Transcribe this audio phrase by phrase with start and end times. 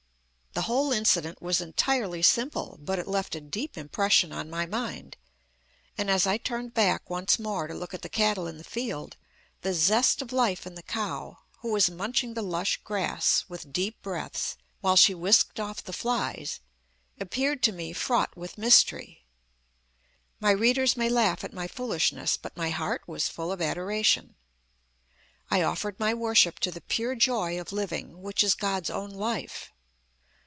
[0.53, 5.15] The whole incident was entirely simple, but it left a deep impression on my mind;
[5.97, 9.15] and as I turned back once more to look at the cattle in the field,
[9.61, 14.01] the zest of life in the cow, who was munching the lush grass with deep
[14.01, 16.59] breaths, while she whisked off the flies,
[17.17, 19.23] appeared to me fraught with mystery.
[20.41, 24.35] My readers may laugh at my foolishness, but my heart was full of adoration.
[25.49, 29.71] I offered my worship to the pure joy of living, which is God's own life.